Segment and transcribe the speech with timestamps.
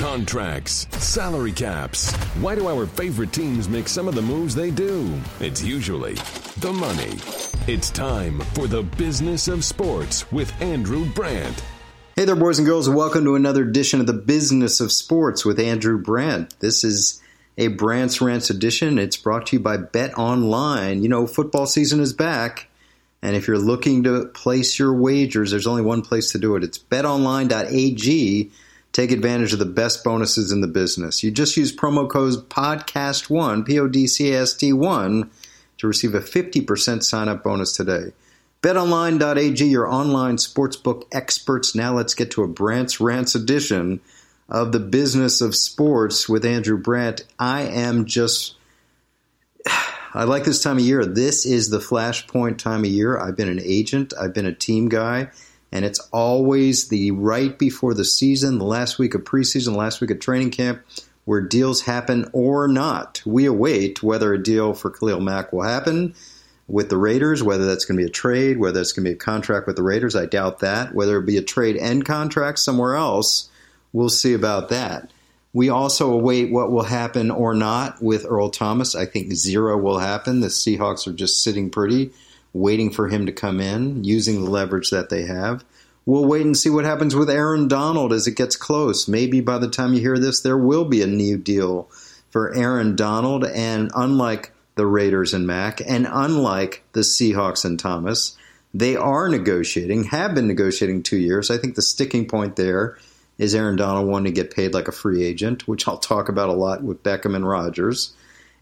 [0.00, 2.10] Contracts, salary caps.
[2.40, 5.12] Why do our favorite teams make some of the moves they do?
[5.40, 6.14] It's usually
[6.56, 7.18] the money.
[7.66, 11.62] It's time for the business of sports with Andrew Brandt.
[12.16, 15.44] Hey there, boys and girls, and welcome to another edition of the Business of Sports
[15.44, 16.58] with Andrew Brandt.
[16.60, 17.20] This is
[17.58, 18.98] a Brandt's Rants edition.
[18.98, 21.02] It's brought to you by Bet Online.
[21.02, 22.70] You know, football season is back,
[23.20, 26.64] and if you're looking to place your wagers, there's only one place to do it.
[26.64, 28.50] It's betonline.ag
[28.92, 31.22] Take advantage of the best bonuses in the business.
[31.22, 35.30] You just use promo code PODCAST1, P O D C A S T 1,
[35.78, 38.12] to receive a 50% sign up bonus today.
[38.62, 41.74] BetOnline.ag, your online sportsbook experts.
[41.74, 44.00] Now let's get to a Brandt's Rants edition
[44.48, 47.24] of the business of sports with Andrew Brandt.
[47.38, 48.56] I am just.
[50.12, 51.06] I like this time of year.
[51.06, 53.16] This is the flashpoint time of year.
[53.16, 55.30] I've been an agent, I've been a team guy
[55.72, 60.00] and it's always the right before the season, the last week of preseason, the last
[60.00, 60.82] week of training camp,
[61.24, 63.22] where deals happen or not.
[63.24, 66.14] We await whether a deal for Khalil Mack will happen
[66.66, 69.14] with the Raiders, whether that's going to be a trade, whether it's going to be
[69.14, 70.16] a contract with the Raiders.
[70.16, 70.94] I doubt that.
[70.94, 73.48] Whether it be a trade and contract somewhere else,
[73.92, 75.10] we'll see about that.
[75.52, 78.94] We also await what will happen or not with Earl Thomas.
[78.94, 80.40] I think zero will happen.
[80.40, 82.12] The Seahawks are just sitting pretty
[82.52, 85.64] waiting for him to come in, using the leverage that they have.
[86.06, 89.06] We'll wait and see what happens with Aaron Donald as it gets close.
[89.06, 91.88] Maybe by the time you hear this, there will be a new deal
[92.30, 93.44] for Aaron Donald.
[93.44, 98.36] And unlike the Raiders and Mack, and unlike the Seahawks and Thomas,
[98.72, 101.50] they are negotiating, have been negotiating two years.
[101.50, 102.96] I think the sticking point there
[103.36, 106.48] is Aaron Donald wanting to get paid like a free agent, which I'll talk about
[106.48, 108.14] a lot with Beckham and Rodgers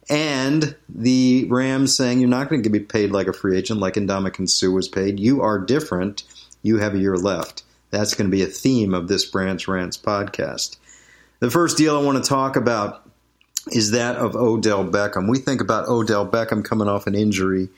[0.09, 3.95] and the Rams saying you're not going to be paid like a free agent, like
[3.95, 5.20] Ndamukong Suh was paid.
[5.20, 6.23] You are different.
[6.62, 7.62] You have a year left.
[7.91, 10.77] That's going to be a theme of this Brandt's Rants podcast.
[11.41, 13.09] The first deal I want to talk about
[13.70, 15.29] is that of Odell Beckham.
[15.29, 17.69] We think about Odell Beckham coming off an injury,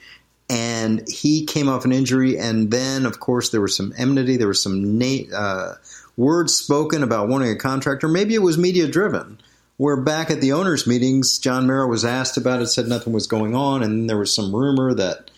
[0.49, 4.49] and he came off an injury, and then, of course, there was some enmity, there
[4.49, 5.01] was some
[5.35, 5.75] uh,
[6.17, 9.41] words spoken about wanting a contract, or maybe it was media driven
[9.81, 13.27] where back at the owners' meetings, John Mara was asked about it, said nothing was
[13.27, 15.31] going on, and there was some rumor that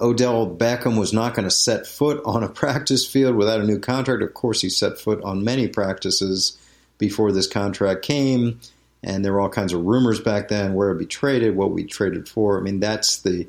[0.00, 3.78] Odell Beckham was not going to set foot on a practice field without a new
[3.78, 4.20] contract.
[4.20, 6.58] Of course, he set foot on many practices
[6.98, 8.58] before this contract came,
[9.04, 11.84] and there were all kinds of rumors back then where it'd be traded, what we
[11.84, 12.58] traded for.
[12.58, 13.46] I mean, that's the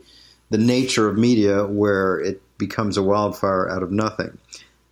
[0.51, 4.37] the nature of media where it becomes a wildfire out of nothing.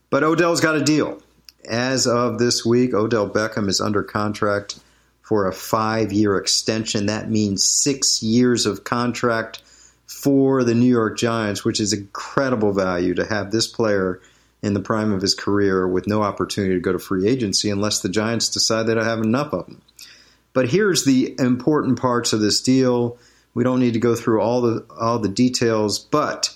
[0.09, 1.21] But Odell's got a deal.
[1.69, 4.79] As of this week, Odell Beckham is under contract
[5.27, 7.07] for a five year extension.
[7.07, 9.61] That means six years of contract
[10.05, 14.21] for the New York Giants, which is incredible value to have this player
[14.63, 17.99] in the prime of his career with no opportunity to go to free agency unless
[17.99, 19.81] the Giants decide they don't have enough of him.
[20.53, 23.17] But here's the important parts of this deal.
[23.53, 26.55] We don't need to go through all the all the details, but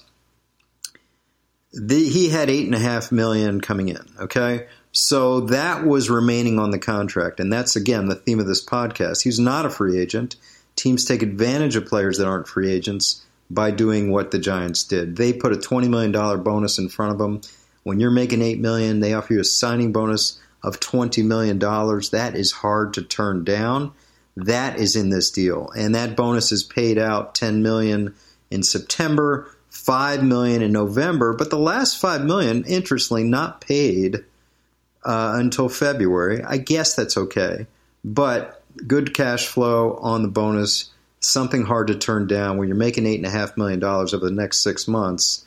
[1.74, 4.06] the, he had eight and a half million coming in.
[4.18, 7.40] Okay, so that was remaining on the contract.
[7.40, 9.24] And that's, again, the theme of this podcast.
[9.24, 10.35] He's not a free agent.
[10.75, 15.16] Teams take advantage of players that aren't free agents by doing what the Giants did.
[15.16, 16.12] They put a $20 million
[16.44, 17.41] bonus in front of them.
[17.84, 21.58] When you're making 8 million, they offer you a signing bonus of $20 million.
[21.59, 23.94] That is hard to turn down.
[24.35, 25.69] That is in this deal.
[25.75, 28.13] And that bonus is paid out 10 million
[28.50, 31.34] in September, 5 million in November.
[31.34, 34.23] But the last 5 million, interestingly, not paid
[35.03, 36.44] uh, until February.
[36.44, 37.67] I guess that's okay,
[38.03, 40.89] but good cash flow on the bonus.
[41.19, 44.25] Something hard to turn down when you're making eight and a half million dollars over
[44.25, 45.45] the next six months.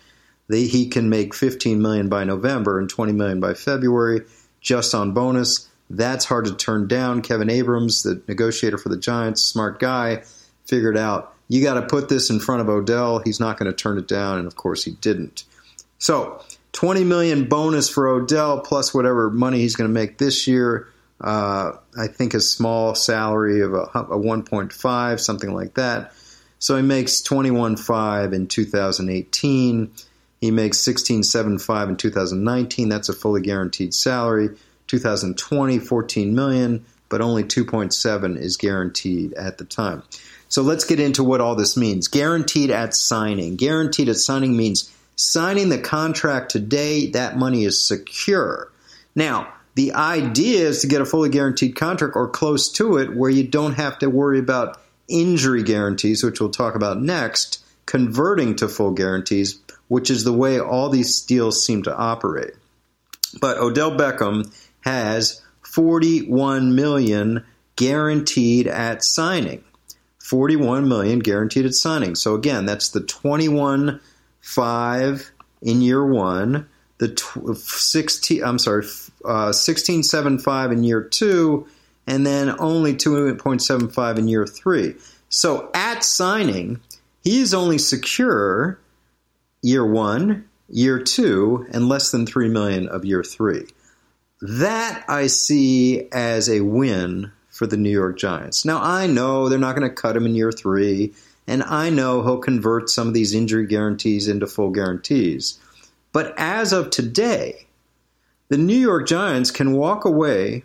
[0.49, 4.23] They, he can make 15 million by November and 20 million by February
[4.61, 5.69] just on bonus.
[5.91, 7.23] That's hard to turn down.
[7.23, 10.23] Kevin Abrams, the negotiator for the Giants, smart guy,
[10.67, 13.19] figured out you got to put this in front of Odell.
[13.19, 15.45] He's not going to turn it down, and of course he didn't.
[15.99, 16.43] So
[16.85, 20.87] 20 million bonus for Odell plus whatever money he's going to make this year.
[21.19, 26.13] Uh, I think a small salary of a, a 1.5, something like that.
[26.59, 29.93] So he makes 21.5 in 2018.
[30.43, 32.91] He makes 16.75 in 2019.
[32.91, 34.51] That's a fully guaranteed salary.
[34.87, 40.03] 2020, 14 million, but only 2.7 is guaranteed at the time.
[40.51, 42.09] So let's get into what all this means.
[42.09, 43.57] Guaranteed at signing.
[43.57, 48.71] Guaranteed at signing means signing the contract today, that money is secure.
[49.15, 53.31] Now, the idea is to get a fully guaranteed contract or close to it where
[53.31, 58.69] you don't have to worry about injury guarantees, which we'll talk about next, converting to
[58.69, 62.55] full guarantees, which is the way all these deals seem to operate.
[63.41, 67.45] But Odell Beckham has 41 million
[67.77, 69.65] guaranteed at signing.
[70.21, 72.15] 41 million guaranteed at signing.
[72.15, 74.01] So again, that's the 21
[74.45, 75.33] 5
[75.63, 76.69] in year 1,
[76.99, 78.85] the tw- 16 I'm sorry,
[79.25, 81.67] uh 16.75 in year 2
[82.07, 84.95] and then only 2.75 in year 3.
[85.31, 86.81] So at signing,
[87.23, 88.79] he is only secure
[89.63, 93.67] year 1, year 2 and less than 3 million of year 3.
[94.43, 98.65] That I see as a win for the New York Giants.
[98.65, 101.15] Now, I know they're not going to cut him in year three,
[101.47, 105.59] and I know he'll convert some of these injury guarantees into full guarantees.
[106.13, 107.67] But as of today,
[108.49, 110.63] the New York Giants can walk away.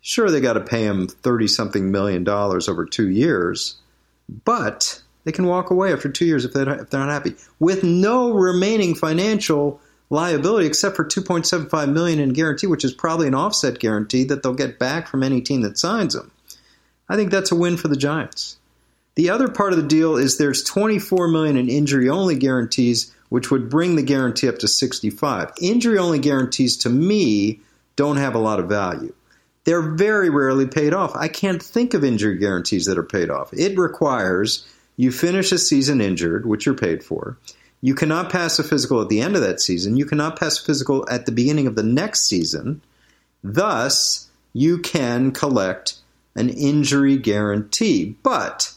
[0.00, 3.76] Sure, they got to pay him 30 something million dollars over two years,
[4.44, 7.84] but they can walk away after two years if they're, if they're not happy with
[7.84, 9.80] no remaining financial
[10.10, 14.54] liability except for 2.75 million in guarantee, which is probably an offset guarantee that they'll
[14.54, 16.30] get back from any team that signs them.
[17.08, 18.58] I think that's a win for the Giants.
[19.16, 23.50] The other part of the deal is there's 24 million in injury only guarantees, which
[23.50, 25.52] would bring the guarantee up to 65.
[25.60, 27.60] Injury only guarantees to me
[27.96, 29.14] don't have a lot of value.
[29.64, 31.14] They're very rarely paid off.
[31.14, 33.52] I can't think of injury guarantees that are paid off.
[33.52, 34.66] It requires
[34.96, 37.38] you finish a season injured, which you're paid for.
[37.80, 39.96] You cannot pass a physical at the end of that season.
[39.96, 42.82] You cannot pass a physical at the beginning of the next season.
[43.42, 45.96] Thus, you can collect
[46.34, 48.16] an injury guarantee.
[48.22, 48.72] But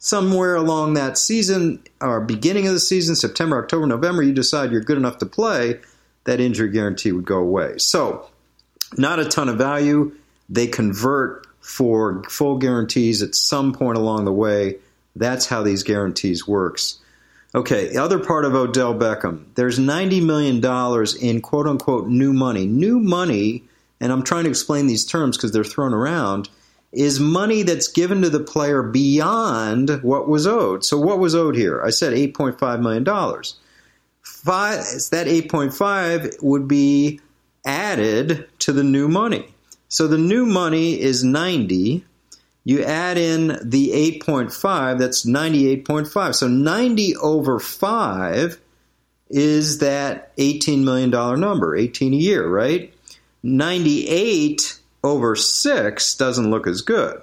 [0.00, 4.80] somewhere along that season or beginning of the season, September, October, November, you decide you're
[4.80, 5.78] good enough to play,
[6.24, 7.78] that injury guarantee would go away.
[7.78, 8.28] So,
[8.96, 10.12] not a ton of value.
[10.48, 14.78] They convert for full guarantees at some point along the way.
[15.14, 16.98] That's how these guarantees works.
[17.54, 19.44] Okay, the other part of Odell Beckham.
[19.54, 20.64] There's $90 million
[21.20, 22.66] in quote unquote new money.
[22.66, 23.64] New money,
[24.00, 26.48] and I'm trying to explain these terms because they're thrown around,
[26.92, 30.84] is money that's given to the player beyond what was owed.
[30.84, 31.82] So, what was owed here?
[31.82, 33.04] I said $8.5 million.
[34.22, 34.78] Five,
[35.10, 37.20] that 8.5 would be
[37.64, 39.46] added to the new money.
[39.88, 42.04] So the new money is 90
[42.64, 46.34] you add in the 8.5, that's 98.5.
[46.34, 48.60] So 90 over 5
[49.30, 52.92] is that $18 million number, 18 a year, right?
[53.42, 57.20] 98 over 6 doesn't look as good.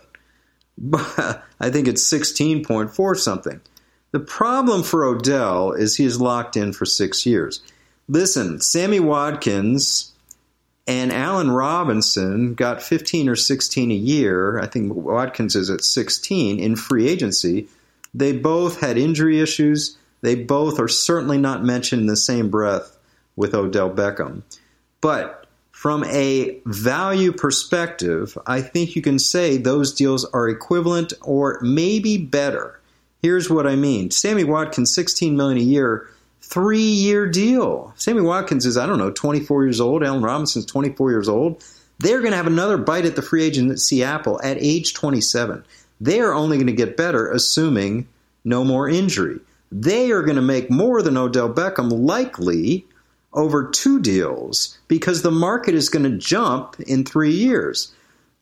[0.77, 3.61] But I think it's 16.4 something.
[4.11, 7.61] The problem for Odell is he is locked in for six years.
[8.07, 10.13] Listen, Sammy Watkins
[10.87, 14.59] and Allen Robinson got 15 or 16 a year.
[14.59, 17.67] I think Watkins is at 16 in free agency.
[18.13, 19.97] They both had injury issues.
[20.21, 22.97] They both are certainly not mentioned in the same breath
[23.35, 24.43] with Odell Beckham.
[25.01, 25.46] But
[25.77, 32.17] from a value perspective, I think you can say those deals are equivalent or maybe
[32.17, 32.79] better.
[33.21, 34.09] Here's what I mean.
[34.09, 36.09] Sammy Watkins, 16 million a year
[36.41, 37.93] three year deal.
[37.95, 40.03] Sammy Watkins is, I don't know, 24 years old.
[40.03, 41.63] Allen Robinson's 24 years old.
[41.99, 45.63] They're going to have another bite at the free agency apple at age 27.
[46.01, 48.07] They are only going to get better, assuming
[48.43, 49.39] no more injury.
[49.71, 52.87] They are going to make more than Odell Beckham, likely
[53.37, 57.93] over two deals, because the market is going to jump in three years.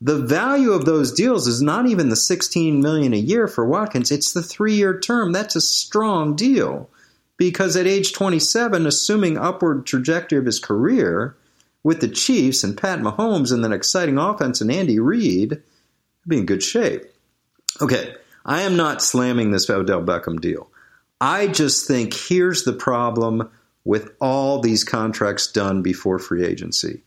[0.02, 4.12] The value of those deals is not even the 16 million a year for Watkins;
[4.12, 5.32] it's the three-year term.
[5.32, 6.90] That's a strong deal
[7.38, 11.36] because at age 27, assuming upward trajectory of his career
[11.84, 15.62] with the Chiefs and Pat Mahomes and an exciting offense and Andy Reid,
[16.28, 17.04] be in good shape.
[17.82, 20.70] Okay, I am not slamming this Odell Beckham deal.
[21.20, 23.50] I just think here's the problem
[23.86, 27.02] with all these contracts done before free agency.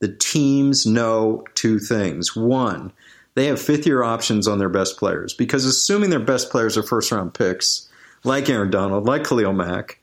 [0.00, 2.34] The teams know two things.
[2.34, 2.92] One,
[3.34, 6.82] they have fifth year options on their best players because assuming their best players are
[6.82, 7.88] first round picks,
[8.24, 10.00] like Aaron Donald, like Khalil Mack,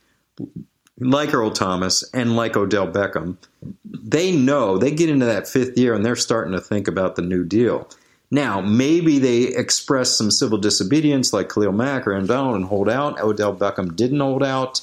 [1.00, 3.38] like Earl Thomas, and like Odell Beckham,
[3.84, 7.22] they know they get into that fifth year and they're starting to think about the
[7.22, 7.90] new deal.
[8.32, 12.88] Now, maybe they express some civil disobedience like Khalil Mack or Aaron Donald and hold
[12.88, 13.20] out.
[13.20, 14.82] Odell Beckham didn't hold out.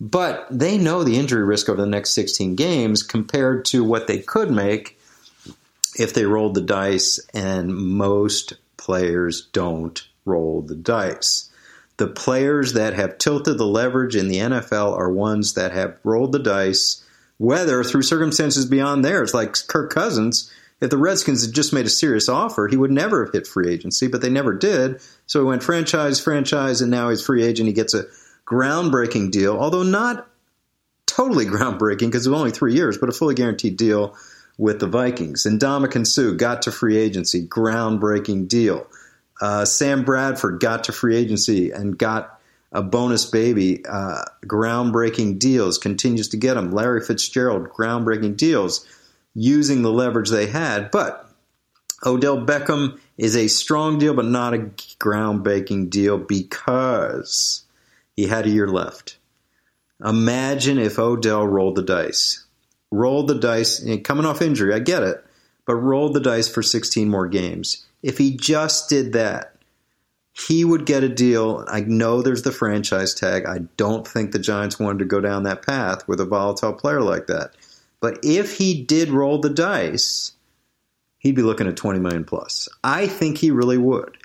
[0.00, 4.18] But they know the injury risk over the next 16 games compared to what they
[4.18, 4.98] could make
[5.98, 11.48] if they rolled the dice, and most players don't roll the dice
[11.98, 16.32] the players that have tilted the leverage in the NFL are ones that have rolled
[16.32, 17.04] the dice,
[17.36, 20.50] whether through circumstances beyond theirs, like Kirk Cousins.
[20.80, 23.68] If the Redskins had just made a serious offer, he would never have hit free
[23.68, 25.00] agency, but they never did.
[25.26, 27.66] So he went franchise, franchise, and now he's free agent.
[27.66, 28.04] He gets a
[28.48, 30.26] groundbreaking deal, although not
[31.06, 34.16] totally groundbreaking because it's only three years, but a fully guaranteed deal
[34.56, 35.46] with the Vikings.
[35.46, 38.86] And Ndamukong Suh got to free agency, groundbreaking deal.
[39.40, 42.40] Uh, Sam Bradford got to free agency and got
[42.72, 46.72] a bonus baby, uh, groundbreaking deals, continues to get them.
[46.72, 48.86] Larry Fitzgerald, groundbreaking deals
[49.34, 50.90] using the leverage they had.
[50.90, 51.30] But
[52.04, 54.58] Odell Beckham is a strong deal, but not a
[54.98, 57.64] groundbreaking deal because
[58.18, 59.16] he had a year left.
[60.04, 62.44] Imagine if Odell rolled the dice.
[62.90, 65.24] Rolled the dice, eh, coming off injury, I get it,
[65.66, 67.86] but rolled the dice for 16 more games.
[68.02, 69.54] If he just did that,
[70.32, 71.64] he would get a deal.
[71.68, 73.46] I know there's the franchise tag.
[73.46, 77.02] I don't think the Giants wanted to go down that path with a volatile player
[77.02, 77.52] like that.
[78.00, 80.32] But if he did roll the dice,
[81.18, 82.68] he'd be looking at 20 million plus.
[82.82, 84.18] I think he really would.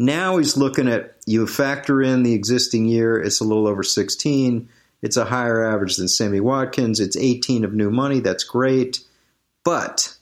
[0.00, 4.68] Now he's looking at you factor in the existing year, it's a little over 16.
[5.02, 7.00] It's a higher average than Sammy Watkins.
[7.00, 8.20] It's 18 of new money.
[8.20, 9.00] That's great.
[9.64, 10.16] But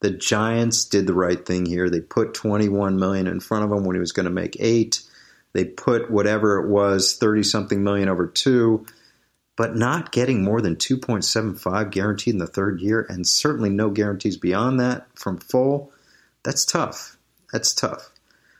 [0.00, 1.88] the Giants did the right thing here.
[1.88, 5.00] They put 21 million in front of him when he was going to make 8.
[5.54, 8.84] They put whatever it was, 30 something million over 2,
[9.56, 14.36] but not getting more than 2.75 guaranteed in the third year and certainly no guarantees
[14.36, 15.94] beyond that from full.
[16.42, 17.16] That's tough.
[17.50, 18.10] That's tough.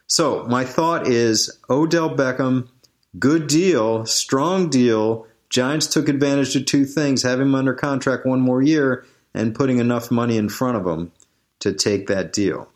[0.07, 2.69] So, my thought is Odell Beckham,
[3.19, 5.27] good deal, strong deal.
[5.49, 9.79] Giants took advantage of two things having him under contract one more year and putting
[9.79, 11.13] enough money in front of him
[11.61, 12.69] to take that deal.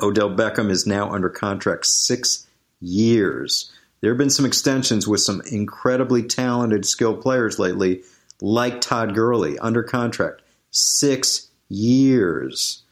[0.00, 2.46] Odell Beckham is now under contract six
[2.80, 3.70] years.
[4.00, 8.02] There have been some extensions with some incredibly talented, skilled players lately,
[8.40, 12.82] like Todd Gurley, under contract six years.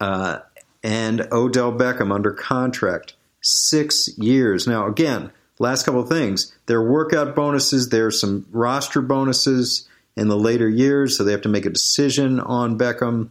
[0.00, 0.40] Uh,
[0.84, 4.66] and Odell Beckham under contract six years.
[4.66, 6.54] Now, again, last couple of things.
[6.66, 11.32] There are workout bonuses, there are some roster bonuses in the later years, so they
[11.32, 13.30] have to make a decision on Beckham.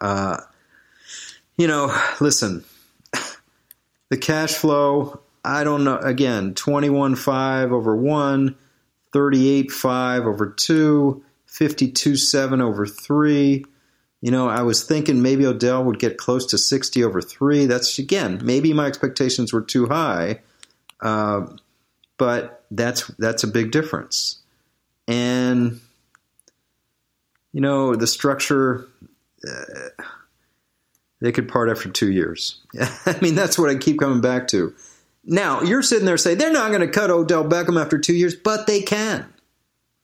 [0.00, 0.38] Uh,
[1.58, 2.64] you know, listen,
[4.08, 5.98] the cash flow, I don't know.
[5.98, 8.54] Again, 21 5 over 1,
[9.12, 13.64] 38 5 over 2, 52 7 over 3.
[14.22, 17.66] You know, I was thinking maybe Odell would get close to 60 over 3.
[17.66, 20.40] That's, again, maybe my expectations were too high.
[21.02, 21.46] Uh,
[22.16, 24.38] but that's that's a big difference.
[25.08, 25.80] And
[27.52, 28.86] you know, the structure,
[29.46, 30.04] uh,
[31.20, 32.60] they could part after two years.
[33.06, 34.72] I mean, that's what I keep coming back to.
[35.24, 38.36] Now, you're sitting there saying they're not going to cut Odell Beckham after two years,
[38.36, 39.26] but they can.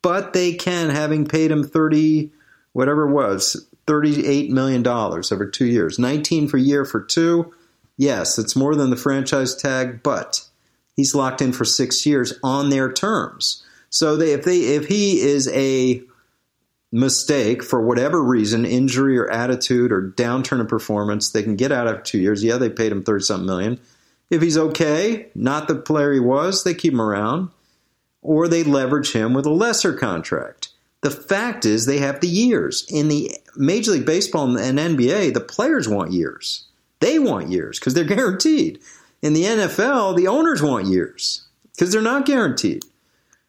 [0.03, 2.31] But they can, having paid him 30,
[2.73, 5.99] whatever it was, $38 million over two years.
[5.99, 7.53] 19 for year for two.
[7.97, 10.47] Yes, it's more than the franchise tag, but
[10.95, 13.65] he's locked in for six years on their terms.
[13.91, 16.03] So they, if they if he is a
[16.93, 21.89] mistake for whatever reason, injury or attitude or downturn in performance, they can get out
[21.89, 22.45] after two years.
[22.45, 23.81] Yeah, they paid him thirty something million.
[24.31, 27.51] If he's okay, not the player he was, they keep him around,
[28.21, 30.68] or they leverage him with a lesser contract.
[31.01, 32.85] The fact is, they have the years.
[32.91, 36.65] In the Major League Baseball and NBA, the players want years.
[37.01, 38.81] They want years because they're guaranteed.
[39.23, 42.85] In the NFL, the owners want years because they're not guaranteed.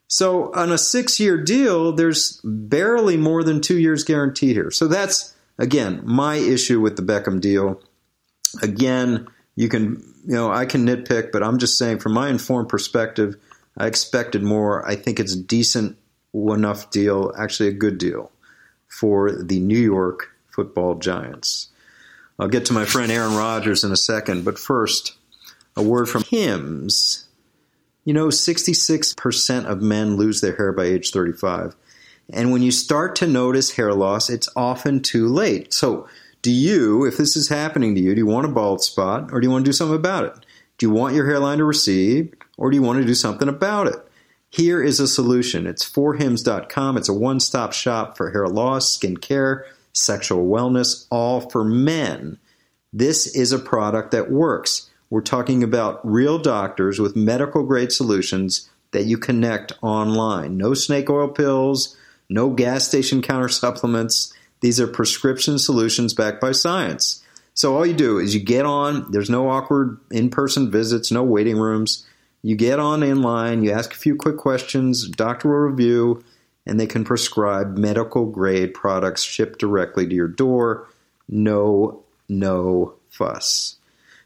[0.07, 4.71] So on a six year deal, there's barely more than two years guaranteed here.
[4.71, 7.81] So that's, again, my issue with the Beckham deal.
[8.63, 12.69] Again, you can, you know, I can nitpick, but I'm just saying from my informed
[12.69, 13.35] perspective,
[13.77, 14.87] I expected more.
[14.87, 15.98] I think it's decent
[16.33, 18.31] enough deal, actually a good deal
[18.87, 21.69] for the New York football giants.
[22.37, 25.15] I'll get to my friend Aaron Rodgers in a second, but first,
[25.75, 27.29] a word from Hims
[28.09, 31.75] you know, 66% of men lose their hair by age 35.
[32.33, 35.75] And when you start to notice hair loss, it's often too late.
[35.75, 36.07] So,
[36.41, 39.39] do you, if this is happening to you, do you want a bald spot or
[39.39, 40.33] do you want to do something about it?
[40.79, 43.85] Do you want your hairline to recede or do you want to do something about
[43.85, 43.97] it?
[44.49, 45.67] Here is a solution.
[45.67, 46.97] It's forhims.com.
[46.97, 52.39] It's a one stop shop for hair loss, skin care, sexual wellness, all for men.
[52.91, 54.89] This is a product that works.
[55.11, 60.57] We're talking about real doctors with medical grade solutions that you connect online.
[60.57, 61.95] No snake oil pills,
[62.29, 64.33] no gas station counter supplements.
[64.61, 67.23] These are prescription solutions backed by science.
[67.53, 71.23] So all you do is you get on, there's no awkward in person visits, no
[71.23, 72.05] waiting rooms.
[72.41, 76.23] You get on in line, you ask a few quick questions, doctor will review,
[76.65, 80.87] and they can prescribe medical grade products shipped directly to your door.
[81.27, 83.75] No, no fuss.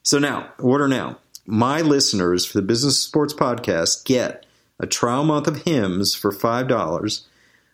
[0.03, 1.17] So now, order now.
[1.46, 4.46] My listeners for the Business Sports Podcast get
[4.79, 7.22] a trial month of Hims for $5.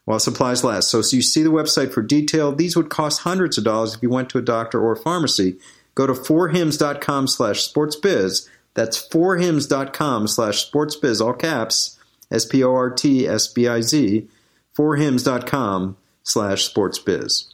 [0.05, 0.89] while supplies last.
[0.89, 2.51] So, so you see the website for detail.
[2.51, 5.57] These would cost hundreds of dollars if you went to a doctor or a pharmacy.
[5.93, 8.47] Go to forhims.com slash sportsbiz.
[8.79, 11.99] That's forhims.com slash sportsbiz, all caps,
[12.31, 14.27] S-P-O-R-T-S-B-I-Z,
[14.73, 17.53] forhims.com slash sportsbiz.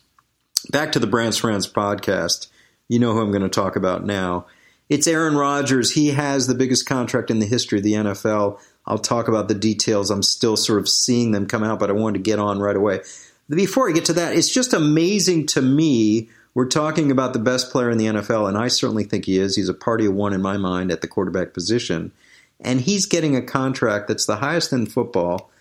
[0.70, 2.46] Back to the Brandts Rants podcast.
[2.88, 4.46] You know who I'm going to talk about now.
[4.88, 5.94] It's Aaron Rodgers.
[5.94, 8.60] He has the biggest contract in the history of the NFL.
[8.86, 10.12] I'll talk about the details.
[10.12, 12.75] I'm still sort of seeing them come out, but I wanted to get on right
[12.75, 13.01] away.
[13.50, 16.29] Before I get to that, it's just amazing to me.
[16.55, 19.55] We're talking about the best player in the NFL, and I certainly think he is.
[19.55, 22.12] He's a party of one in my mind at the quarterback position.
[22.59, 25.51] And he's getting a contract that's the highest in football.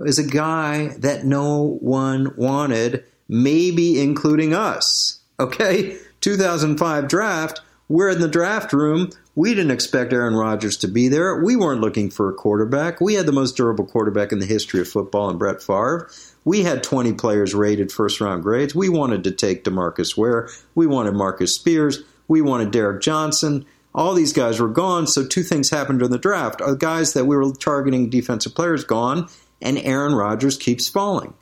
[0.00, 5.20] Is a guy that no one wanted, maybe including us.
[5.38, 5.96] Okay?
[6.20, 9.10] 2005 draft we're in the draft room.
[9.34, 11.42] We didn't expect Aaron Rodgers to be there.
[11.42, 13.00] We weren't looking for a quarterback.
[13.00, 16.08] We had the most durable quarterback in the history of football in Brett Favre.
[16.44, 18.74] We had 20 players rated first round grades.
[18.74, 20.48] We wanted to take Demarcus Ware.
[20.74, 22.02] We wanted Marcus Spears.
[22.28, 23.66] We wanted Derrick Johnson.
[23.94, 25.06] All these guys were gone.
[25.06, 26.62] So two things happened during the draft.
[26.62, 29.28] Our guys that we were targeting defensive players gone,
[29.60, 31.34] and Aaron Rodgers keeps falling.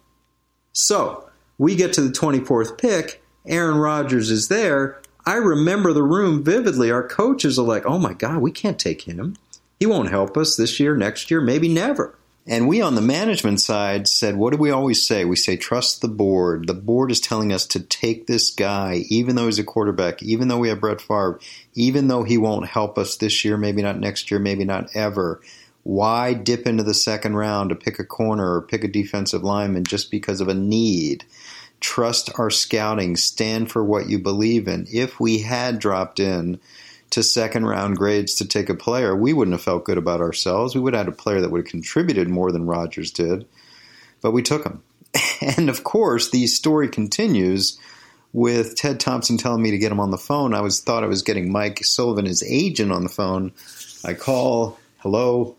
[0.73, 1.29] So
[1.59, 3.23] we get to the 24th pick.
[3.47, 5.01] Aaron Rodgers is there.
[5.27, 6.91] I remember the room vividly.
[6.91, 9.37] Our coaches are like, oh my God, we can't take him.
[9.79, 12.18] He won't help us this year, next year, maybe never.
[12.51, 15.27] And we on the management side said, what do we always say?
[15.27, 16.67] We say, trust the board.
[16.67, 20.49] The board is telling us to take this guy, even though he's a quarterback, even
[20.49, 21.39] though we have Brett Favre,
[21.75, 25.43] even though he won't help us this year, maybe not next year, maybe not ever.
[25.83, 29.85] Why dip into the second round to pick a corner or pick a defensive lineman
[29.85, 31.27] just because of a need?
[31.81, 34.87] trust our scouting, stand for what you believe in.
[34.93, 36.61] If we had dropped in
[37.11, 40.75] to second round grades to take a player, we wouldn't have felt good about ourselves.
[40.75, 43.47] We would have had a player that would have contributed more than Rodgers did,
[44.21, 44.83] but we took him.
[45.41, 47.79] And of course, the story continues
[48.33, 50.53] with Ted Thompson telling me to get him on the phone.
[50.53, 53.53] I was thought I was getting Mike Sullivan, his agent, on the phone.
[54.05, 55.57] I call, hello,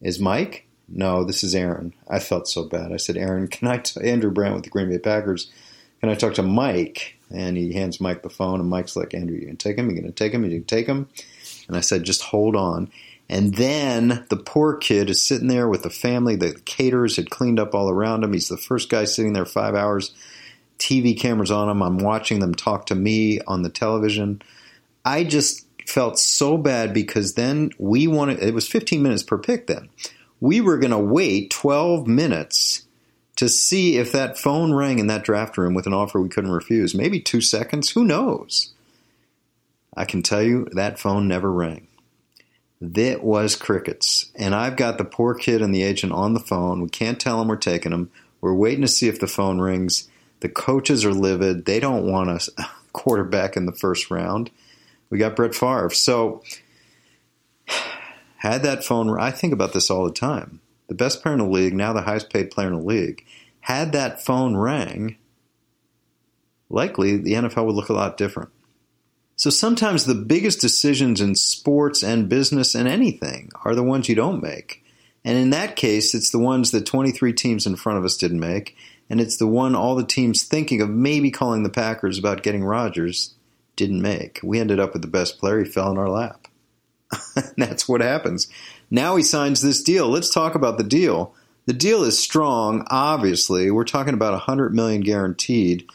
[0.00, 0.66] is Mike?
[0.88, 1.92] No, this is Aaron.
[2.08, 2.92] I felt so bad.
[2.92, 5.50] I said, Aaron, can I, t- Andrew Brandt with the Green Bay Packers,
[6.00, 7.17] can I talk to Mike?
[7.30, 9.88] And he hands Mike the phone, and Mike's like, Andrew, you going to take him?
[9.90, 10.44] You going to take him?
[10.44, 11.08] You going to take him?
[11.66, 12.90] And I said, just hold on.
[13.28, 16.36] And then the poor kid is sitting there with the family.
[16.36, 18.32] The caterers had cleaned up all around him.
[18.32, 20.12] He's the first guy sitting there five hours.
[20.78, 21.82] TV cameras on him.
[21.82, 24.40] I'm watching them talk to me on the television.
[25.04, 29.66] I just felt so bad because then we wanted, it was 15 minutes per pick
[29.66, 29.90] then
[30.40, 32.86] we were going to wait 12 minutes
[33.38, 36.50] to see if that phone rang in that draft room with an offer we couldn't
[36.50, 36.92] refuse.
[36.92, 38.72] Maybe two seconds, who knows?
[39.96, 41.86] I can tell you that phone never rang.
[42.80, 44.32] That was crickets.
[44.34, 46.82] And I've got the poor kid and the agent on the phone.
[46.82, 48.10] We can't tell them we're taking them.
[48.40, 50.08] We're waiting to see if the phone rings.
[50.40, 51.64] The coaches are livid.
[51.64, 54.50] They don't want a quarterback in the first round.
[55.10, 55.90] We got Brett Favre.
[55.90, 56.42] So
[58.38, 60.60] had that phone, I think about this all the time.
[60.88, 63.24] The best player in the league, now the highest paid player in the league,
[63.60, 65.16] had that phone rang,
[66.70, 68.50] likely the NFL would look a lot different.
[69.36, 74.16] So sometimes the biggest decisions in sports and business and anything are the ones you
[74.16, 74.84] don't make.
[75.24, 78.40] And in that case, it's the ones that 23 teams in front of us didn't
[78.40, 78.76] make.
[79.10, 82.64] And it's the one all the teams thinking of maybe calling the Packers about getting
[82.64, 83.34] Rodgers
[83.76, 84.40] didn't make.
[84.42, 85.62] We ended up with the best player.
[85.62, 86.48] He fell in our lap.
[87.56, 88.48] That's what happens.
[88.90, 90.08] Now he signs this deal.
[90.08, 91.34] Let's talk about the deal.
[91.66, 93.70] The deal is strong, obviously.
[93.70, 95.86] We're talking about 100 million guaranteed.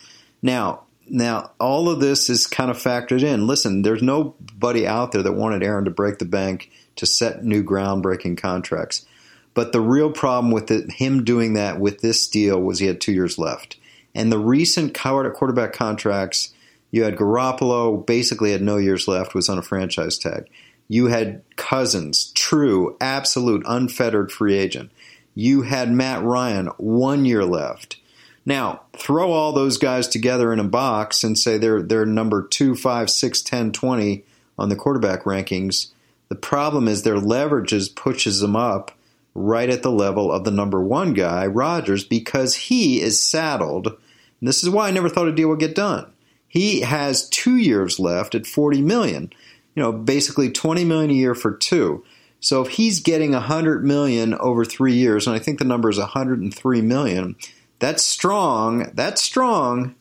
[0.41, 3.47] Now, now all of this is kind of factored in.
[3.47, 7.63] Listen, there's nobody out there that wanted Aaron to break the bank to set new
[7.63, 9.06] groundbreaking contracts.
[9.53, 13.01] But the real problem with it, him doing that with this deal was he had
[13.01, 13.77] two years left.
[14.15, 16.53] And the recent quarterback contracts,
[16.91, 20.47] you had Garoppolo, basically had no years left, was on a franchise tag.
[20.87, 24.91] You had Cousins, true, absolute, unfettered free agent.
[25.35, 27.97] You had Matt Ryan, one year left.
[28.45, 32.75] Now, throw all those guys together in a box and say they're they're number 2,
[32.75, 34.23] 5, 6, 10, 20
[34.59, 35.91] on the quarterback rankings.
[36.29, 38.91] The problem is their leverages pushes them up
[39.33, 43.87] right at the level of the number one guy, Rodgers, because he is saddled.
[43.87, 46.11] And this is why I never thought a deal would get done.
[46.47, 49.33] He has two years left at 40 million
[49.75, 52.03] you know, basically 20 million a year for two.
[52.39, 55.97] So if he's getting 100 million over 3 years and I think the number is
[55.97, 57.36] 103 million,
[57.79, 58.91] that's strong.
[58.93, 59.95] That's strong,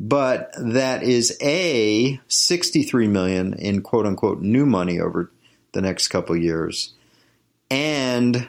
[0.00, 5.30] but that is a 63 million in quote unquote new money over
[5.72, 6.94] the next couple years.
[7.70, 8.48] And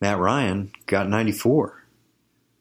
[0.00, 1.84] Matt Ryan got 94.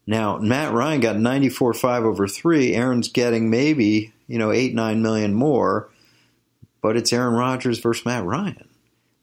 [0.06, 2.74] Now, Matt Ryan got 94.5 over 3.
[2.74, 5.90] Aaron's getting maybe, you know, 8, 9 million more,
[6.84, 8.68] but it's Aaron Rodgers versus Matt Ryan.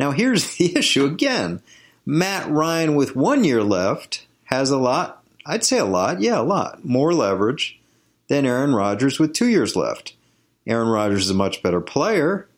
[0.01, 1.63] Now, here's the issue again.
[2.05, 6.43] Matt Ryan with one year left has a lot, I'd say a lot, yeah, a
[6.43, 7.79] lot, more leverage
[8.27, 10.15] than Aaron Rodgers with two years left.
[10.67, 12.49] Aaron Rodgers is a much better player,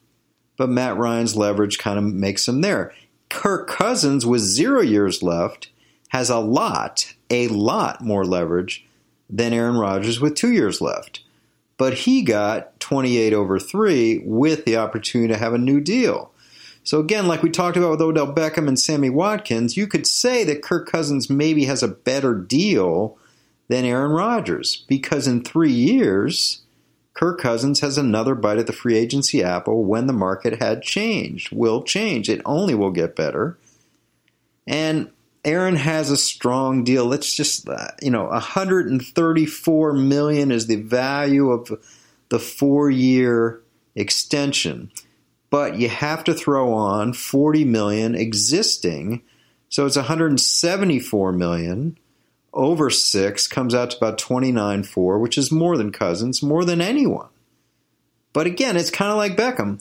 [0.56, 2.94] but Matt Ryan's leverage kind of makes him there.
[3.28, 5.70] Kirk Cousins with zero years left
[6.08, 8.86] has a lot, a lot more leverage
[9.28, 11.21] than Aaron Rodgers with two years left.
[11.82, 16.30] But he got 28 over 3 with the opportunity to have a new deal.
[16.84, 20.44] So again, like we talked about with Odell Beckham and Sammy Watkins, you could say
[20.44, 23.18] that Kirk Cousins maybe has a better deal
[23.66, 26.62] than Aaron Rodgers because in three years,
[27.14, 31.50] Kirk Cousins has another bite at the free agency apple when the market had changed,
[31.50, 32.28] will change.
[32.28, 33.58] It only will get better.
[34.68, 35.10] And
[35.44, 37.05] Aaron has a strong deal.
[37.05, 41.81] Let's just, uh, you know, 134 million is the value of
[42.28, 43.61] the four-year
[43.94, 44.90] extension,
[45.50, 49.22] but you have to throw on 40 million existing,
[49.68, 51.98] so it's 174 million
[52.55, 57.28] over six comes out to about 29.4, which is more than Cousins, more than anyone.
[58.35, 59.81] But again, it's kind of like Beckham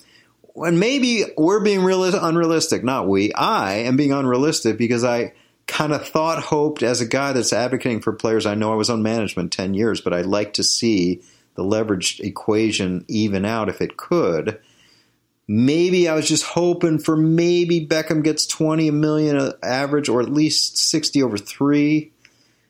[0.56, 3.34] and maybe we're being real unrealistic, not we.
[3.34, 5.34] I am being unrealistic because I
[5.68, 8.46] kind of thought, hoped as a guy that's advocating for players.
[8.46, 11.22] I know I was on management 10 years, but I'd like to see
[11.56, 14.60] the leverage equation even out if it could.
[15.48, 20.78] Maybe I was just hoping for maybe Beckham gets 20 million average or at least
[20.78, 22.12] 60 over three.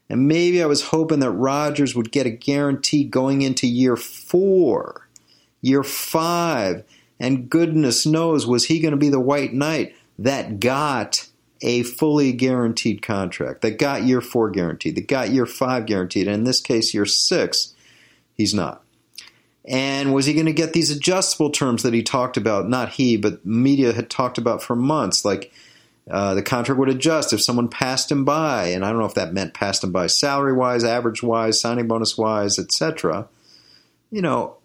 [0.10, 5.08] And maybe I was hoping that Rodgers would get a guarantee going into year four,
[5.62, 6.84] year five.
[7.20, 11.28] And goodness knows, was he going to be the white knight that got
[11.62, 16.36] a fully guaranteed contract, that got year four guaranteed, that got year five guaranteed, and
[16.36, 17.74] in this case, year six,
[18.34, 18.84] he's not.
[19.66, 22.68] And was he going to get these adjustable terms that he talked about?
[22.68, 25.24] Not he, but media had talked about for months.
[25.24, 25.54] Like
[26.10, 29.14] uh, the contract would adjust if someone passed him by, and I don't know if
[29.14, 33.28] that meant passed him by salary wise, average wise, signing bonus wise, etc.
[34.10, 34.58] You know,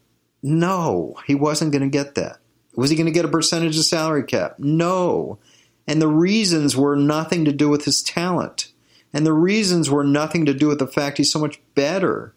[0.42, 2.38] no, he wasn't going to get that.
[2.74, 4.58] Was he going to get a percentage of salary cap?
[4.58, 5.38] No.
[5.86, 8.72] And the reasons were nothing to do with his talent.
[9.12, 12.34] And the reasons were nothing to do with the fact he's so much better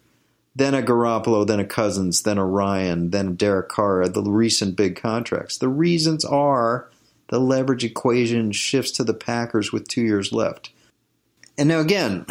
[0.56, 4.76] than a Garoppolo, than a Cousins, than a Ryan, than a Derek Carr, the recent
[4.76, 5.58] big contracts.
[5.58, 6.90] The reasons are
[7.30, 10.72] the leverage equation shifts to the Packers with two years left.
[11.58, 12.26] And now, again,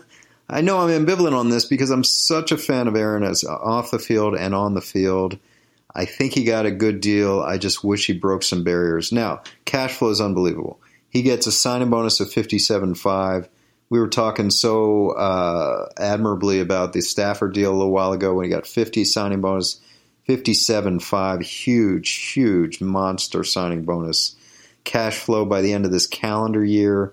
[0.48, 3.90] I know I'm ambivalent on this because I'm such a fan of Aaron as off
[3.90, 5.38] the field and on the field.
[5.94, 7.40] I think he got a good deal.
[7.40, 9.12] I just wish he broke some barriers.
[9.12, 10.80] Now, cash flow is unbelievable.
[11.08, 13.48] He gets a signing bonus of 57.5.
[13.88, 18.44] We were talking so uh, admirably about the Stafford deal a little while ago when
[18.44, 19.80] he got 50 signing bonus,
[20.28, 24.36] 57.5, huge, huge monster signing bonus.
[24.84, 27.12] Cash flow by the end of this calendar year,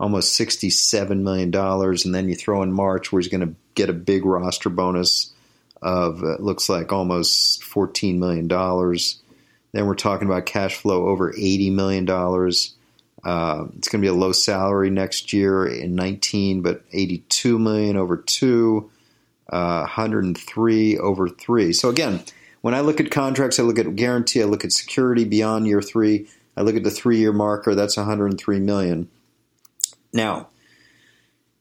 [0.00, 1.54] almost $67 million.
[1.54, 5.33] And then you throw in March where he's going to get a big roster bonus
[5.84, 8.48] of it looks like almost $14 million.
[8.48, 12.08] Then we're talking about cash flow over $80 million.
[12.10, 17.96] Uh, it's going to be a low salary next year in 19, but 82 million
[17.96, 18.90] over two,
[19.50, 21.72] uh, 103 over three.
[21.72, 22.24] So again,
[22.62, 25.82] when I look at contracts, I look at guarantee, I look at security beyond year
[25.82, 27.74] three, I look at the three-year marker.
[27.74, 29.08] That's 103 million.
[30.12, 30.48] Now,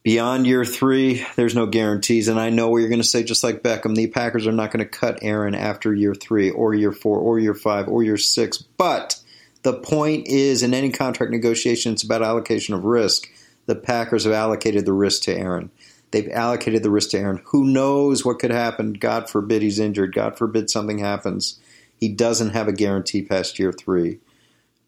[0.03, 2.27] Beyond year three, there's no guarantees.
[2.27, 4.71] And I know what you're going to say, just like Beckham, the Packers are not
[4.71, 8.17] going to cut Aaron after year three or year four or year five or year
[8.17, 8.57] six.
[8.57, 9.21] But
[9.61, 13.29] the point is, in any contract negotiation, it's about allocation of risk.
[13.65, 15.71] The Packers have allocated the risk to Aaron.
[16.11, 17.41] They've allocated the risk to Aaron.
[17.45, 18.93] Who knows what could happen?
[18.93, 20.13] God forbid he's injured.
[20.13, 21.59] God forbid something happens.
[21.95, 24.19] He doesn't have a guarantee past year three.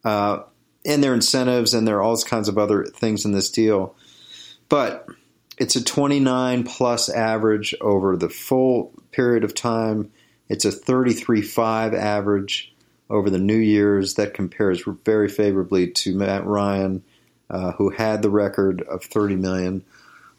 [0.03, 0.43] Uh,
[0.85, 3.95] and there are incentives and there are all kinds of other things in this deal.
[4.69, 5.07] But
[5.57, 10.11] it's a 29 plus average over the full period of time.
[10.49, 12.73] It's a 33.5 average
[13.09, 14.15] over the New Year's.
[14.15, 17.03] That compares very favorably to Matt Ryan,
[17.49, 19.85] uh, who had the record of 30 million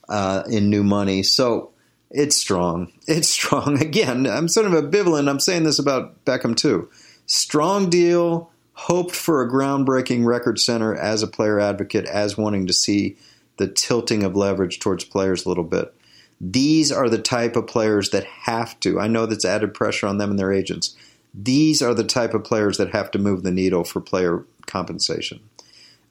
[0.08, 1.22] uh, in new money.
[1.22, 1.72] So
[2.10, 2.92] it's strong.
[3.08, 3.80] It's strong.
[3.80, 5.28] Again, I'm sort of ambivalent.
[5.28, 6.90] I'm saying this about Beckham too.
[7.26, 8.50] Strong deal.
[8.72, 13.16] Hoped for a groundbreaking record center as a player advocate, as wanting to see
[13.56, 15.94] the tilting of leverage towards players a little bit.
[16.40, 19.00] These are the type of players that have to.
[19.00, 20.94] I know that's added pressure on them and their agents.
[21.32, 25.40] These are the type of players that have to move the needle for player compensation.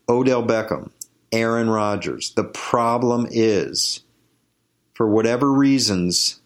[0.10, 0.92] Odell Beckham,
[1.32, 2.34] Aaron Rodgers.
[2.34, 4.02] The problem is,
[4.94, 6.40] for whatever reasons,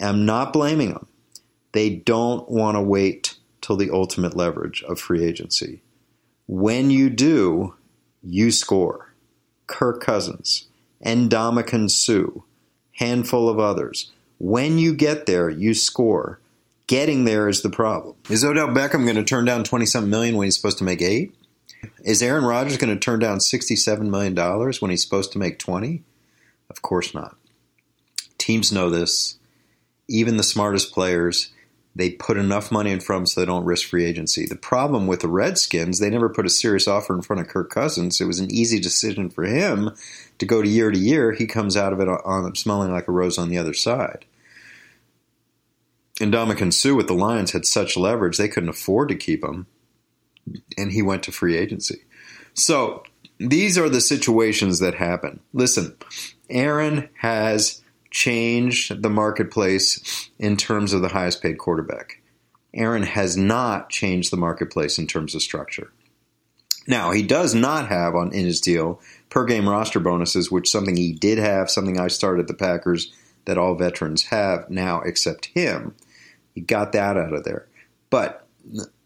[0.00, 1.06] I'm not blaming them.
[1.72, 5.82] They don't want to wait till the ultimate leverage of free agency.
[6.46, 7.74] When you do,
[8.22, 9.11] you score.
[9.66, 10.68] Kirk Cousins,
[11.04, 12.42] Ndamukong Suh,
[12.92, 14.12] handful of others.
[14.38, 16.40] When you get there, you score.
[16.88, 18.16] Getting there is the problem.
[18.28, 21.00] Is Odell Beckham going to turn down 20 something million when he's supposed to make
[21.00, 21.34] eight?
[22.04, 24.34] Is Aaron Rodgers going to turn down $67 million
[24.80, 26.02] when he's supposed to make 20?
[26.68, 27.36] Of course not.
[28.38, 29.38] Teams know this.
[30.08, 31.52] Even the smartest players,
[31.94, 34.46] they put enough money in front of them so they don't risk free agency.
[34.46, 37.70] The problem with the Redskins, they never put a serious offer in front of Kirk
[37.70, 38.20] Cousins.
[38.20, 39.90] It was an easy decision for him
[40.38, 41.32] to go to year to year.
[41.32, 44.24] He comes out of it on smelling like a rose on the other side.
[46.16, 49.66] Ndamukong Suh with the Lions had such leverage they couldn't afford to keep him,
[50.78, 52.02] and he went to free agency.
[52.54, 53.02] So
[53.38, 55.40] these are the situations that happen.
[55.52, 55.96] Listen,
[56.48, 57.81] Aaron has
[58.12, 62.22] changed the marketplace in terms of the highest paid quarterback.
[62.74, 65.92] Aaron has not changed the marketplace in terms of structure.
[66.86, 70.96] Now, he does not have on in his deal per game roster bonuses, which something
[70.96, 73.12] he did have, something I started the Packers
[73.44, 75.94] that all veterans have now except him.
[76.54, 77.66] He got that out of there.
[78.10, 78.46] But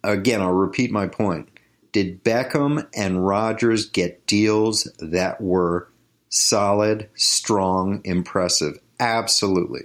[0.03, 1.49] again, I'll repeat my point.
[1.92, 5.88] Did Beckham and Rodgers get deals that were
[6.29, 8.79] solid, strong, impressive?
[8.99, 9.85] Absolutely.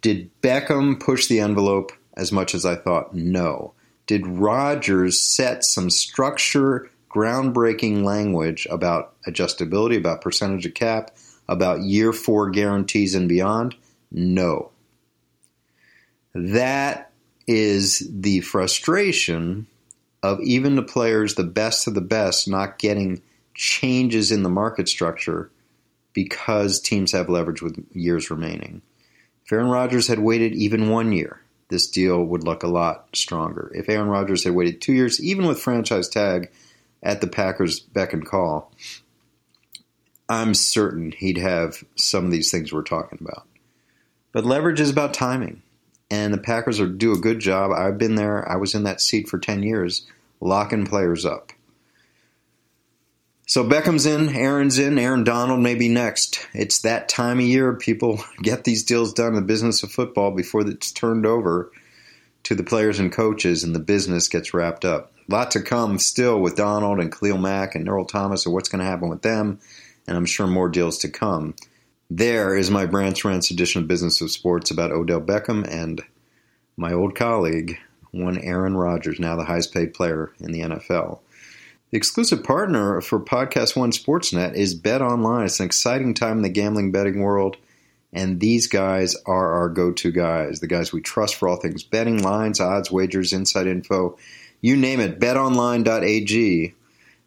[0.00, 3.14] Did Beckham push the envelope as much as I thought?
[3.14, 3.74] No.
[4.06, 11.16] Did Rodgers set some structure, groundbreaking language about adjustability, about percentage of cap,
[11.48, 13.76] about year four guarantees and beyond?
[14.10, 14.70] No.
[16.34, 17.12] That
[17.46, 19.66] is the frustration
[20.22, 23.22] of even the players, the best of the best, not getting
[23.54, 25.50] changes in the market structure
[26.12, 28.82] because teams have leverage with years remaining.
[29.44, 33.72] If Aaron Rodgers had waited even one year, this deal would look a lot stronger.
[33.74, 36.50] If Aaron Rodgers had waited two years, even with franchise tag
[37.02, 38.72] at the Packers' beck and call,
[40.28, 43.46] I'm certain he'd have some of these things we're talking about.
[44.32, 45.62] But leverage is about timing
[46.12, 47.72] and the Packers are do a good job.
[47.72, 48.46] I've been there.
[48.46, 50.06] I was in that seat for 10 years,
[50.42, 51.52] locking players up.
[53.46, 56.46] So Beckham's in, Aaron's in, Aaron Donald may be next.
[56.54, 60.30] It's that time of year people get these deals done in the business of football
[60.30, 61.70] before it's turned over
[62.44, 65.12] to the players and coaches and the business gets wrapped up.
[65.28, 68.68] A lot to come still with Donald and Khalil Mack and Earl Thomas and what's
[68.68, 69.60] going to happen with them,
[70.06, 71.54] and I'm sure more deals to come.
[72.10, 76.02] There is my Brandt's Rants edition of Business of Sports about Odell Beckham and
[76.76, 77.78] my old colleague,
[78.10, 81.20] one Aaron Rodgers, now the highest paid player in the NFL.
[81.92, 85.44] The exclusive partner for Podcast One Sportsnet is Bet Online.
[85.44, 87.58] It's an exciting time in the gambling betting world,
[88.14, 91.82] and these guys are our go to guys, the guys we trust for all things
[91.82, 94.16] betting, lines, odds, wagers, inside info.
[94.62, 96.74] You name it, betonline.ag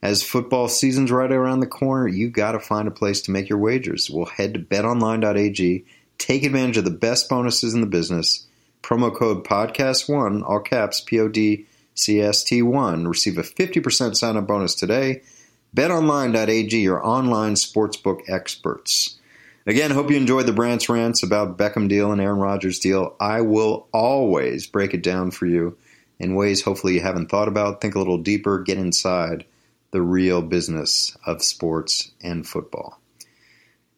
[0.01, 3.47] as football season's right around the corner, you got to find a place to make
[3.47, 4.09] your wagers.
[4.09, 5.85] We'll head to betonline.ag,
[6.17, 8.47] take advantage of the best bonuses in the business.
[8.81, 13.07] Promo code podcast1, all caps, P O D C S T 1.
[13.07, 15.23] Receive a 50% sign up bonus today.
[15.75, 19.17] BetOnline.ag, your online sportsbook experts.
[19.67, 23.15] Again, hope you enjoyed the Brandt's rants about Beckham deal and Aaron Rodgers deal.
[23.19, 25.75] I will always break it down for you
[26.19, 27.81] in ways hopefully you haven't thought about.
[27.81, 29.45] Think a little deeper, get inside
[29.91, 32.99] the real business of sports and football.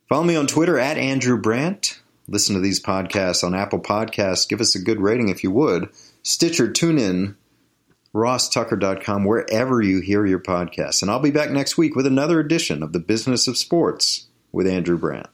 [0.07, 1.99] Follow me on Twitter at Andrew Brandt.
[2.29, 4.47] Listen to these podcasts on Apple Podcasts.
[4.47, 5.89] Give us a good rating if you would.
[6.23, 7.36] Stitcher, TuneIn,
[8.17, 11.01] rosstucker.com, wherever you hear your podcasts.
[11.01, 14.67] And I'll be back next week with another edition of The Business of Sports with
[14.67, 15.27] Andrew Brandt.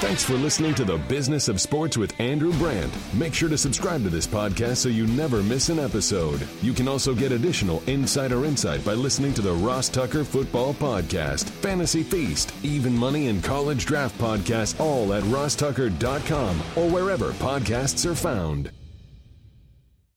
[0.00, 2.92] Thanks for listening to the Business of Sports with Andrew Brandt.
[3.14, 6.46] Make sure to subscribe to this podcast so you never miss an episode.
[6.60, 11.48] You can also get additional insider insight by listening to the Ross Tucker Football Podcast,
[11.48, 18.14] Fantasy Feast, Even Money, and College Draft Podcast, all at rosstucker.com or wherever podcasts are
[18.16, 18.70] found.